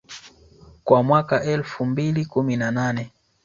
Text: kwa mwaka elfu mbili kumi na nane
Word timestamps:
kwa 0.83 1.03
mwaka 1.03 1.43
elfu 1.43 1.85
mbili 1.85 2.25
kumi 2.25 2.55
na 2.57 2.71
nane 2.71 3.11